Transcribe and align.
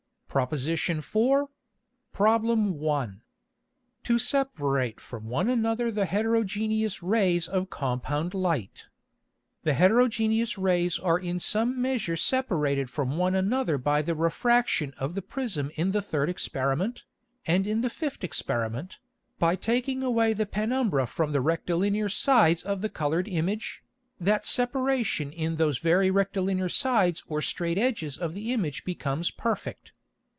PROP. 0.33 0.53
IV. 0.53 0.81
PROB. 2.13 2.83
I. 2.89 3.07
To 4.05 4.17
separate 4.17 5.01
from 5.01 5.25
one 5.27 5.49
another 5.49 5.91
the 5.91 6.05
heterogeneous 6.05 7.03
Rays 7.03 7.49
of 7.49 7.69
compound 7.69 8.33
Light. 8.33 8.85
[Illustration: 8.85 8.89
FIG. 8.95 9.63
23.] 9.63 9.63
The 9.65 9.73
heterogeneous 9.73 10.57
Rays 10.57 10.97
are 10.99 11.19
in 11.19 11.37
some 11.37 11.81
measure 11.81 12.15
separated 12.15 12.89
from 12.89 13.17
one 13.17 13.35
another 13.35 13.77
by 13.77 14.01
the 14.01 14.15
Refraction 14.15 14.93
of 14.97 15.15
the 15.15 15.21
Prism 15.21 15.69
in 15.75 15.91
the 15.91 16.01
third 16.01 16.29
Experiment, 16.29 17.03
and 17.45 17.67
in 17.67 17.81
the 17.81 17.89
fifth 17.89 18.23
Experiment, 18.23 18.99
by 19.37 19.57
taking 19.57 20.01
away 20.01 20.31
the 20.31 20.45
Penumbra 20.45 21.07
from 21.07 21.33
the 21.33 21.41
rectilinear 21.41 22.07
sides 22.07 22.63
of 22.63 22.79
the 22.79 22.87
coloured 22.89 23.27
Image, 23.27 23.83
that 24.17 24.45
Separation 24.45 25.33
in 25.33 25.57
those 25.57 25.79
very 25.79 26.09
rectilinear 26.09 26.69
sides 26.69 27.21
or 27.27 27.41
straight 27.41 27.77
edges 27.77 28.17
of 28.17 28.33
the 28.33 28.53
Image 28.53 28.85
becomes 28.85 29.29
perfect. 29.29 29.91